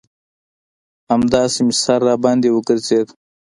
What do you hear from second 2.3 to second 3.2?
وگرځېد.